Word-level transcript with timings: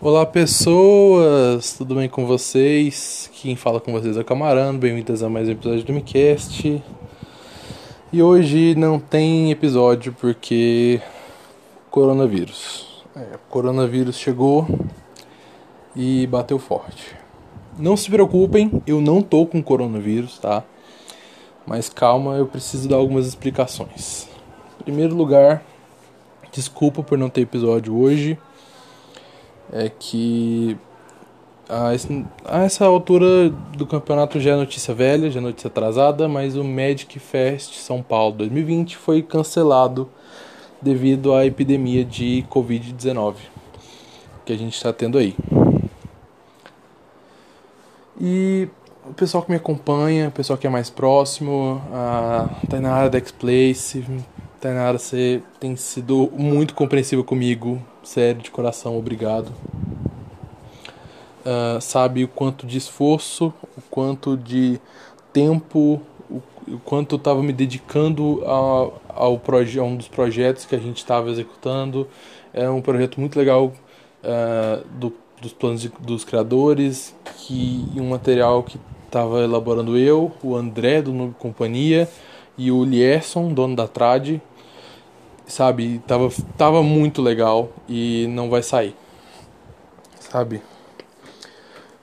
Olá 0.00 0.24
pessoas, 0.24 1.72
tudo 1.76 1.96
bem 1.96 2.08
com 2.08 2.24
vocês? 2.24 3.28
Quem 3.34 3.56
fala 3.56 3.80
com 3.80 3.90
vocês 3.90 4.16
é 4.16 4.20
o 4.20 4.24
Camarano, 4.24 4.78
bem-vindos 4.78 5.24
a 5.24 5.28
mais 5.28 5.48
um 5.48 5.50
episódio 5.50 5.82
do 5.82 5.92
Micast. 5.92 6.80
E 8.12 8.22
hoje 8.22 8.76
não 8.76 9.00
tem 9.00 9.50
episódio 9.50 10.14
porque 10.20 11.02
coronavírus. 11.90 13.02
É, 13.16 13.38
coronavírus 13.50 14.16
chegou 14.16 14.68
e 15.96 16.28
bateu 16.28 16.60
forte. 16.60 17.16
Não 17.76 17.96
se 17.96 18.08
preocupem, 18.08 18.80
eu 18.86 19.00
não 19.00 19.20
tô 19.20 19.46
com 19.46 19.60
coronavírus, 19.60 20.38
tá? 20.38 20.62
Mas 21.66 21.88
calma, 21.88 22.36
eu 22.36 22.46
preciso 22.46 22.88
dar 22.88 22.96
algumas 22.98 23.26
explicações. 23.26 24.28
Em 24.80 24.84
primeiro 24.84 25.16
lugar, 25.16 25.60
desculpa 26.52 27.02
por 27.02 27.18
não 27.18 27.28
ter 27.28 27.40
episódio 27.40 27.98
hoje 27.98 28.38
é 29.72 29.88
que 29.88 30.76
a, 31.68 31.90
a 32.44 32.64
essa 32.64 32.84
altura 32.84 33.50
do 33.76 33.86
campeonato 33.86 34.40
já 34.40 34.52
é 34.52 34.56
notícia 34.56 34.94
velha, 34.94 35.30
já 35.30 35.40
é 35.40 35.42
notícia 35.42 35.68
atrasada, 35.68 36.28
mas 36.28 36.56
o 36.56 36.64
Magic 36.64 37.18
Fest 37.18 37.74
São 37.74 38.02
Paulo 38.02 38.36
2020 38.36 38.96
foi 38.96 39.22
cancelado 39.22 40.08
devido 40.80 41.34
à 41.34 41.44
epidemia 41.44 42.04
de 42.04 42.44
Covid-19 42.50 43.34
que 44.48 44.52
a 44.54 44.56
gente 44.56 44.74
está 44.74 44.90
tendo 44.94 45.18
aí. 45.18 45.36
E 48.18 48.66
o 49.04 49.12
pessoal 49.12 49.42
que 49.42 49.50
me 49.50 49.58
acompanha, 49.58 50.28
o 50.28 50.30
pessoal 50.30 50.58
que 50.58 50.66
é 50.66 50.70
mais 50.70 50.88
próximo, 50.88 51.82
a 51.92 52.48
Tainara 52.66 53.10
da 53.10 53.18
X-Place, 53.18 54.02
Tainara, 54.60 54.98
você 54.98 55.40
tem 55.60 55.76
sido 55.76 56.32
muito 56.36 56.74
compreensiva 56.74 57.22
comigo, 57.22 57.80
sério, 58.02 58.42
de 58.42 58.50
coração, 58.50 58.98
obrigado. 58.98 59.52
Uh, 61.46 61.80
sabe 61.80 62.24
o 62.24 62.28
quanto 62.28 62.66
de 62.66 62.76
esforço, 62.76 63.54
o 63.76 63.82
quanto 63.88 64.36
de 64.36 64.80
tempo, 65.32 66.02
o, 66.28 66.42
o 66.66 66.78
quanto 66.84 67.14
eu 67.14 67.18
estava 67.18 67.40
me 67.40 67.52
dedicando 67.52 68.42
a, 68.44 68.90
ao 69.14 69.40
a 69.40 69.82
um 69.84 69.96
dos 69.96 70.08
projetos 70.08 70.64
que 70.64 70.74
a 70.74 70.78
gente 70.78 70.96
estava 70.96 71.30
executando. 71.30 72.08
É 72.52 72.68
um 72.68 72.82
projeto 72.82 73.20
muito 73.20 73.38
legal 73.38 73.66
uh, 74.24 74.84
do, 74.88 75.14
dos 75.40 75.52
planos 75.52 75.82
de, 75.82 75.92
dos 76.00 76.24
criadores, 76.24 77.14
que 77.36 77.86
um 77.94 78.08
material 78.08 78.64
que 78.64 78.76
estava 79.06 79.40
elaborando 79.40 79.96
eu, 79.96 80.32
o 80.42 80.56
André 80.56 81.00
do 81.00 81.12
Noob 81.12 81.34
Companhia 81.38 82.08
e 82.58 82.72
o 82.72 82.82
Lierson, 82.84 83.52
dono 83.54 83.76
da 83.76 83.86
Trad, 83.86 84.40
sabe, 85.48 86.00
tava, 86.06 86.28
tava 86.56 86.82
muito 86.82 87.20
legal 87.20 87.70
e 87.88 88.26
não 88.28 88.48
vai 88.48 88.62
sair, 88.62 88.94
sabe. 90.20 90.62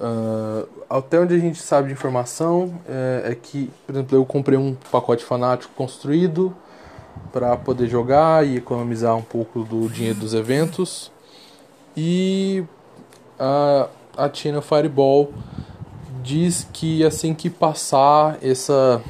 Uh, 0.00 0.66
até 0.90 1.20
onde 1.20 1.34
a 1.34 1.38
gente 1.38 1.62
sabe 1.62 1.88
de 1.88 1.94
informação 1.94 2.80
é, 2.88 3.30
é, 3.30 3.34
que, 3.34 3.70
por 3.86 3.94
exemplo, 3.94 4.18
eu 4.18 4.24
comprei 4.24 4.58
um 4.58 4.74
pacote 4.90 5.24
fanático 5.24 5.72
construído 5.74 6.54
para 7.32 7.56
poder 7.56 7.88
jogar 7.88 8.46
e 8.46 8.56
economizar 8.56 9.14
um 9.14 9.22
pouco 9.22 9.62
do 9.62 9.88
dinheiro 9.88 10.18
dos 10.18 10.34
eventos 10.34 11.12
e 11.96 12.64
a, 13.38 13.88
a 14.16 14.32
China 14.32 14.60
Fireball 14.60 15.32
diz 16.22 16.66
que 16.72 17.04
assim 17.04 17.34
que 17.34 17.50
passar 17.50 18.38
essa, 18.42 19.02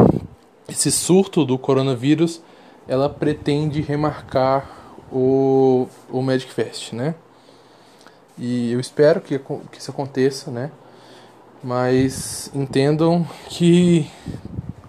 esse 0.68 0.90
surto 0.90 1.44
do 1.44 1.58
coronavírus, 1.58 2.42
ela 2.86 3.08
pretende 3.08 3.80
remarcar 3.80 4.68
o, 5.10 5.86
o 6.10 6.22
Magic 6.22 6.52
Fest, 6.52 6.92
né? 6.92 7.14
E 8.38 8.72
eu 8.72 8.80
espero 8.80 9.20
que, 9.20 9.38
que 9.38 9.78
isso 9.78 9.90
aconteça, 9.90 10.50
né? 10.50 10.70
Mas 11.62 12.50
entendam 12.54 13.26
que 13.48 14.10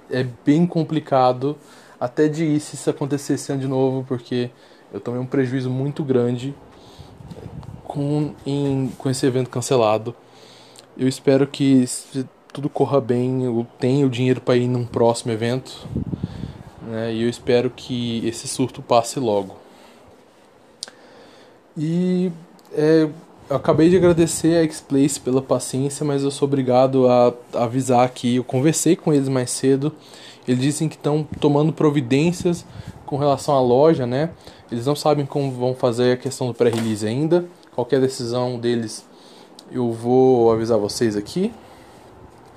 é 0.09 0.25
bem 0.45 0.65
complicado 0.65 1.57
até 1.99 2.27
de 2.27 2.43
ir 2.43 2.59
se 2.59 2.75
isso 2.75 2.89
acontecer 2.89 3.33
esse 3.33 3.51
ano 3.51 3.61
de 3.61 3.67
novo, 3.67 4.03
porque 4.07 4.49
eu 4.91 4.99
tomei 4.99 5.19
um 5.19 5.25
prejuízo 5.25 5.69
muito 5.69 6.03
grande 6.03 6.53
com, 7.83 8.33
em, 8.45 8.91
com 8.97 9.09
esse 9.09 9.25
evento 9.25 9.49
cancelado. 9.49 10.15
Eu 10.97 11.07
espero 11.07 11.47
que 11.47 11.85
tudo 12.51 12.69
corra 12.69 13.01
bem, 13.01 13.43
eu 13.43 13.65
tenha 13.79 14.05
o 14.05 14.09
dinheiro 14.09 14.41
para 14.41 14.55
ir 14.55 14.67
num 14.67 14.85
próximo 14.85 15.31
evento. 15.31 15.87
Né, 16.87 17.13
e 17.13 17.23
eu 17.23 17.29
espero 17.29 17.69
que 17.69 18.25
esse 18.27 18.47
surto 18.47 18.81
passe 18.81 19.19
logo. 19.19 19.55
E 21.77 22.31
é, 22.73 23.07
eu 23.49 23.55
acabei 23.55 23.89
de 23.89 23.97
agradecer 23.97 24.57
a 24.57 24.63
X-Place 24.63 25.19
pela 25.19 25.41
paciência, 25.41 26.05
mas 26.05 26.23
eu 26.23 26.31
sou 26.31 26.47
obrigado 26.47 27.07
a 27.07 27.33
avisar 27.53 28.09
que 28.09 28.35
eu 28.35 28.43
conversei 28.43 28.95
com 28.95 29.13
eles 29.13 29.29
mais 29.29 29.49
cedo. 29.49 29.93
Eles 30.47 30.61
dizem 30.61 30.89
que 30.89 30.95
estão 30.95 31.23
tomando 31.39 31.71
providências 31.71 32.65
com 33.05 33.17
relação 33.17 33.55
à 33.55 33.61
loja, 33.61 34.05
né? 34.05 34.31
Eles 34.71 34.85
não 34.85 34.95
sabem 34.95 35.25
como 35.25 35.51
vão 35.51 35.73
fazer 35.73 36.13
a 36.13 36.17
questão 36.17 36.47
do 36.47 36.53
pré-release 36.53 37.05
ainda. 37.07 37.45
Qualquer 37.73 38.01
decisão 38.01 38.59
deles 38.59 39.05
eu 39.71 39.91
vou 39.91 40.51
avisar 40.51 40.77
vocês 40.77 41.15
aqui. 41.15 41.51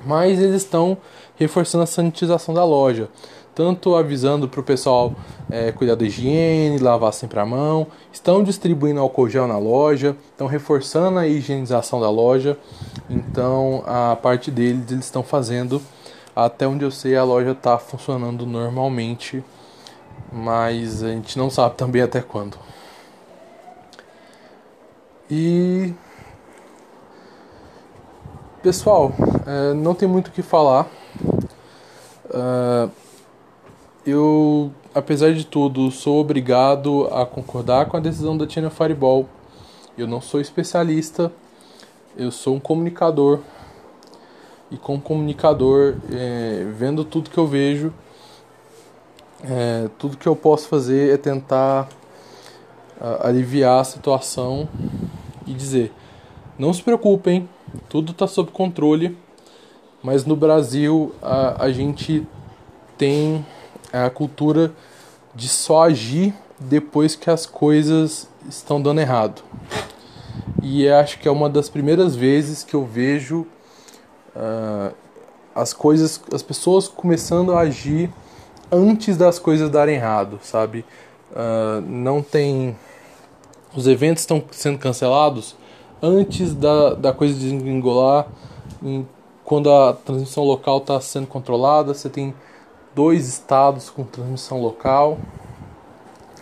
Mas 0.06 0.40
eles 0.40 0.62
estão 0.62 0.96
reforçando 1.34 1.82
a 1.82 1.86
sanitização 1.86 2.54
da 2.54 2.64
loja. 2.64 3.08
Tanto 3.54 3.96
avisando 3.96 4.48
para 4.48 4.60
o 4.60 4.62
pessoal 4.62 5.14
é, 5.50 5.72
cuidar 5.72 5.94
da 5.94 6.04
higiene, 6.04 6.78
lavar 6.78 7.12
sempre 7.12 7.40
a 7.40 7.46
mão. 7.46 7.86
Estão 8.12 8.42
distribuindo 8.42 9.00
álcool 9.00 9.28
gel 9.28 9.48
na 9.48 9.58
loja. 9.58 10.14
Estão 10.30 10.46
reforçando 10.46 11.18
a 11.18 11.26
higienização 11.26 12.00
da 12.00 12.10
loja. 12.10 12.56
Então, 13.10 13.82
a 13.86 14.14
parte 14.14 14.50
deles, 14.50 14.90
eles 14.90 15.06
estão 15.06 15.22
fazendo. 15.22 15.82
Até 16.34 16.68
onde 16.68 16.84
eu 16.84 16.90
sei, 16.90 17.16
a 17.16 17.24
loja 17.24 17.50
está 17.50 17.78
funcionando 17.78 18.46
normalmente. 18.46 19.42
Mas 20.30 21.02
a 21.02 21.08
gente 21.08 21.38
não 21.38 21.50
sabe 21.50 21.76
também 21.76 22.02
até 22.02 22.20
quando. 22.20 22.58
E 25.30 25.92
pessoal, 28.66 29.12
é, 29.46 29.74
não 29.74 29.94
tem 29.94 30.08
muito 30.08 30.26
o 30.26 30.32
que 30.32 30.42
falar. 30.42 30.88
Uh, 32.24 32.90
eu, 34.04 34.72
apesar 34.92 35.32
de 35.32 35.46
tudo, 35.46 35.88
sou 35.92 36.20
obrigado 36.20 37.06
a 37.12 37.24
concordar 37.24 37.86
com 37.86 37.96
a 37.96 38.00
decisão 38.00 38.36
da 38.36 38.48
China 38.48 38.68
Fireball. 38.68 39.28
Eu 39.96 40.08
não 40.08 40.20
sou 40.20 40.40
especialista, 40.40 41.30
eu 42.16 42.32
sou 42.32 42.56
um 42.56 42.58
comunicador. 42.58 43.38
E 44.68 44.76
como 44.76 45.00
comunicador, 45.00 45.94
é, 46.10 46.66
vendo 46.76 47.04
tudo 47.04 47.30
que 47.30 47.38
eu 47.38 47.46
vejo, 47.46 47.94
é, 49.44 49.88
tudo 49.96 50.16
que 50.16 50.26
eu 50.26 50.34
posso 50.34 50.66
fazer 50.66 51.14
é 51.14 51.16
tentar 51.16 51.88
aliviar 53.20 53.78
a 53.82 53.84
situação 53.84 54.68
e 55.46 55.54
dizer: 55.54 55.92
não 56.58 56.72
se 56.72 56.82
preocupem, 56.82 57.48
tudo 57.88 58.12
está 58.12 58.26
sob 58.26 58.50
controle, 58.50 59.16
mas 60.02 60.24
no 60.24 60.36
Brasil 60.36 61.14
a, 61.20 61.64
a 61.64 61.72
gente 61.72 62.26
tem 62.96 63.44
a 63.92 64.08
cultura 64.08 64.72
de 65.34 65.48
só 65.48 65.84
agir 65.84 66.34
depois 66.58 67.14
que 67.14 67.28
as 67.30 67.44
coisas 67.44 68.28
estão 68.48 68.80
dando 68.80 69.00
errado. 69.00 69.42
E 70.62 70.88
acho 70.88 71.18
que 71.18 71.28
é 71.28 71.30
uma 71.30 71.48
das 71.48 71.68
primeiras 71.68 72.16
vezes 72.16 72.64
que 72.64 72.74
eu 72.74 72.84
vejo 72.84 73.46
uh, 74.34 74.94
as 75.54 75.72
coisas, 75.72 76.20
as 76.32 76.42
pessoas 76.42 76.88
começando 76.88 77.52
a 77.52 77.60
agir 77.60 78.10
antes 78.72 79.16
das 79.16 79.38
coisas 79.38 79.70
darem 79.70 79.96
errado, 79.96 80.38
sabe? 80.42 80.84
Uh, 81.30 81.80
não 81.82 82.22
tem. 82.22 82.76
Os 83.74 83.86
eventos 83.86 84.22
estão 84.22 84.42
sendo 84.50 84.78
cancelados 84.78 85.54
antes 86.06 86.54
da, 86.54 86.94
da 86.94 87.12
coisa 87.12 87.34
desengolar, 87.34 88.28
quando 89.44 89.72
a 89.72 89.92
transmissão 89.92 90.44
local 90.44 90.78
está 90.78 91.00
sendo 91.00 91.26
controlada, 91.26 91.92
você 91.92 92.08
tem 92.08 92.34
dois 92.94 93.28
estados 93.28 93.90
com 93.90 94.04
transmissão 94.04 94.60
local. 94.60 95.18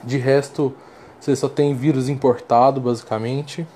De 0.03 0.19
resto, 0.19 0.75
você 1.19 1.35
só 1.35 1.49
tem 1.49 1.75
vírus 1.75 2.09
importado, 2.09 2.81
basicamente. 2.81 3.67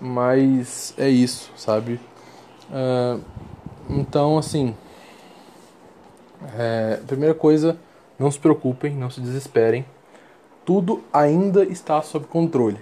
Mas 0.00 0.94
é 0.96 1.08
isso, 1.08 1.50
sabe? 1.56 2.00
Uh, 2.70 3.20
então, 3.88 4.38
assim. 4.38 4.74
É, 6.56 6.98
primeira 7.06 7.34
coisa, 7.34 7.76
não 8.18 8.30
se 8.30 8.38
preocupem, 8.38 8.94
não 8.94 9.10
se 9.10 9.20
desesperem. 9.20 9.84
Tudo 10.64 11.02
ainda 11.12 11.64
está 11.64 12.00
sob 12.00 12.26
controle. 12.26 12.78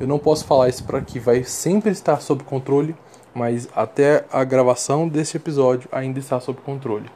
Eu 0.00 0.06
não 0.06 0.18
posso 0.18 0.44
falar 0.44 0.68
isso 0.68 0.84
para 0.84 1.00
que 1.00 1.18
vai 1.18 1.44
sempre 1.44 1.90
estar 1.90 2.20
sob 2.20 2.42
controle, 2.44 2.94
mas 3.34 3.68
até 3.74 4.24
a 4.32 4.42
gravação 4.44 5.08
desse 5.08 5.36
episódio 5.36 5.88
ainda 5.92 6.18
está 6.18 6.40
sob 6.40 6.60
controle. 6.60 7.10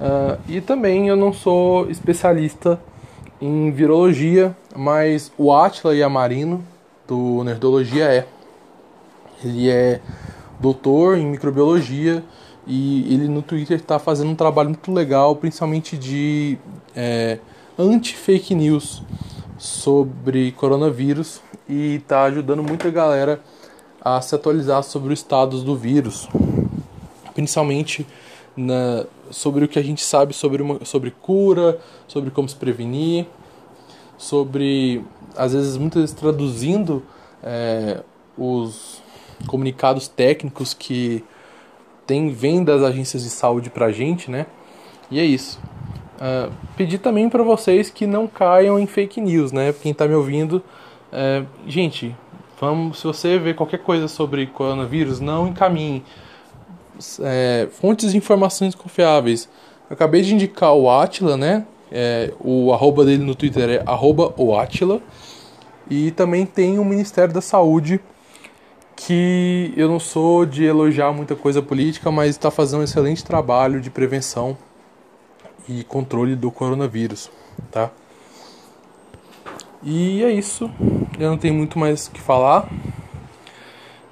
Uh, 0.00 0.38
e 0.48 0.60
também 0.60 1.08
eu 1.08 1.16
não 1.16 1.32
sou 1.32 1.90
especialista 1.90 2.80
em 3.40 3.70
virologia, 3.70 4.56
mas 4.74 5.32
o 5.36 5.52
Atila 5.52 5.94
e 5.94 6.02
a 6.02 6.08
Marino, 6.08 6.64
do 7.06 7.42
Nerdologia 7.42 8.04
é. 8.04 8.26
Ele 9.42 9.70
é 9.70 10.00
doutor 10.60 11.16
em 11.16 11.26
microbiologia 11.26 12.24
e 12.66 13.12
ele 13.12 13.28
no 13.28 13.40
Twitter 13.40 13.76
está 13.76 13.98
fazendo 13.98 14.30
um 14.30 14.34
trabalho 14.34 14.70
muito 14.70 14.92
legal, 14.92 15.34
principalmente 15.36 15.96
de 15.96 16.58
é, 16.94 17.38
anti-fake 17.78 18.54
news 18.54 19.02
sobre 19.56 20.52
coronavírus 20.52 21.40
e 21.68 21.96
está 21.96 22.24
ajudando 22.24 22.62
muita 22.62 22.90
galera 22.90 23.40
a 24.00 24.20
se 24.20 24.34
atualizar 24.34 24.82
sobre 24.82 25.12
o 25.12 25.16
status 25.16 25.62
do 25.62 25.76
vírus, 25.76 26.28
principalmente 27.34 28.06
na, 28.56 29.04
sobre 29.30 29.64
o 29.64 29.68
que 29.68 29.78
a 29.78 29.82
gente 29.82 30.02
sabe 30.02 30.32
sobre, 30.32 30.62
uma, 30.62 30.84
sobre 30.84 31.10
cura, 31.10 31.78
sobre 32.06 32.30
como 32.30 32.48
se 32.48 32.56
prevenir, 32.56 33.26
sobre, 34.16 35.04
às 35.36 35.52
vezes, 35.52 35.76
muitas 35.76 36.02
vezes 36.02 36.16
traduzindo 36.16 37.02
é, 37.42 38.02
os 38.36 39.02
comunicados 39.46 40.08
técnicos 40.08 40.74
que 40.74 41.24
tem, 42.06 42.30
vem 42.30 42.64
das 42.64 42.82
agências 42.82 43.22
de 43.22 43.30
saúde 43.30 43.70
pra 43.70 43.92
gente, 43.92 44.30
né? 44.30 44.46
E 45.10 45.20
é 45.20 45.24
isso. 45.24 45.60
Uh, 46.16 46.52
pedir 46.76 46.98
também 46.98 47.28
para 47.28 47.42
vocês 47.42 47.90
que 47.90 48.06
não 48.06 48.26
caiam 48.26 48.78
em 48.78 48.86
fake 48.86 49.20
news, 49.20 49.52
né? 49.52 49.72
Quem 49.72 49.94
tá 49.94 50.08
me 50.08 50.14
ouvindo, 50.14 50.62
uh, 51.12 51.46
gente, 51.66 52.14
vamos, 52.60 52.98
se 52.98 53.04
você 53.04 53.38
vê 53.38 53.54
qualquer 53.54 53.78
coisa 53.78 54.08
sobre 54.08 54.46
coronavírus, 54.46 55.20
não 55.20 55.48
encaminhe 55.48 56.02
é, 57.20 57.68
fontes 57.70 58.12
de 58.12 58.18
informações 58.18 58.74
confiáveis. 58.74 59.48
Eu 59.88 59.94
acabei 59.94 60.22
de 60.22 60.34
indicar 60.34 60.74
o 60.74 60.90
Atila, 60.90 61.36
né? 61.36 61.64
É, 61.90 62.32
o 62.40 62.72
arroba 62.72 63.04
dele 63.04 63.24
no 63.24 63.34
Twitter 63.34 63.70
é 63.70 63.82
arroba 63.86 64.34
o 64.36 64.56
Atila. 64.56 65.00
E 65.90 66.10
também 66.10 66.44
tem 66.44 66.78
o 66.78 66.84
Ministério 66.84 67.32
da 67.32 67.40
Saúde, 67.40 67.98
que 68.94 69.72
eu 69.76 69.88
não 69.88 69.98
sou 69.98 70.44
de 70.44 70.64
elogiar 70.64 71.12
muita 71.12 71.34
coisa 71.34 71.62
política, 71.62 72.10
mas 72.10 72.30
está 72.30 72.50
fazendo 72.50 72.80
um 72.80 72.84
excelente 72.84 73.24
trabalho 73.24 73.80
de 73.80 73.88
prevenção 73.88 74.56
e 75.68 75.84
controle 75.84 76.34
do 76.34 76.50
coronavírus, 76.50 77.30
tá? 77.70 77.90
E 79.82 80.22
é 80.24 80.30
isso. 80.30 80.70
Eu 81.18 81.30
não 81.30 81.38
tenho 81.38 81.54
muito 81.54 81.78
mais 81.78 82.06
o 82.06 82.10
que 82.10 82.20
falar. 82.20 82.68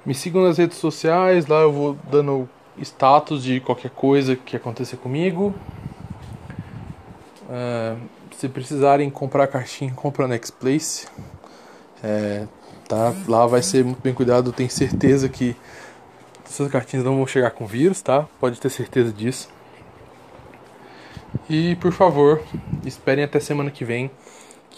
Me 0.05 0.13
sigam 0.13 0.43
nas 0.43 0.57
redes 0.57 0.77
sociais, 0.77 1.47
lá 1.47 1.61
eu 1.61 1.71
vou 1.71 1.97
dando 2.09 2.49
status 2.81 3.43
de 3.43 3.59
qualquer 3.59 3.91
coisa 3.91 4.35
que 4.35 4.55
aconteça 4.55 4.95
comigo. 4.95 5.53
Uh, 7.49 7.99
se 8.37 8.47
precisarem 8.47 9.09
comprar 9.09 9.47
cartinha, 9.47 9.91
compra 9.93 10.27
Next 10.27 10.53
Place. 10.53 11.07
É, 12.03 12.45
tá? 12.87 13.13
Lá 13.27 13.47
vai 13.47 13.61
ser 13.61 13.83
muito 13.83 14.01
bem 14.01 14.13
cuidado, 14.13 14.51
tenho 14.53 14.69
certeza 14.69 15.27
que 15.27 15.55
suas 16.45 16.71
cartinhas 16.71 17.05
não 17.05 17.17
vão 17.17 17.27
chegar 17.27 17.51
com 17.51 17.65
vírus, 17.65 18.01
tá? 18.01 18.27
Pode 18.39 18.61
ter 18.61 18.69
certeza 18.69 19.11
disso. 19.11 19.49
E 21.49 21.75
por 21.77 21.91
favor, 21.91 22.41
esperem 22.85 23.23
até 23.23 23.39
semana 23.39 23.71
que 23.71 23.83
vem 23.83 24.09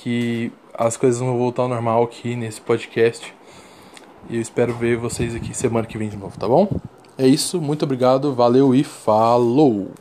que 0.02 0.52
as 0.74 0.96
coisas 0.96 1.20
vão 1.20 1.38
voltar 1.38 1.64
ao 1.64 1.70
normal 1.70 2.04
aqui 2.04 2.36
nesse 2.36 2.62
podcast. 2.62 3.34
E 4.30 4.36
eu 4.36 4.42
espero 4.42 4.74
ver 4.74 4.98
vocês 4.98 5.36
aqui 5.36 5.54
semana 5.54 5.88
que 5.88 5.98
vem 5.98 6.10
de 6.10 6.18
novo, 6.18 6.38
tá 6.38 6.48
bom? 6.48 6.70
É 7.18 7.28
isso, 7.28 7.60
muito 7.60 7.84
obrigado, 7.84 8.34
valeu 8.34 8.74
e 8.74 8.84
falou! 8.84 9.92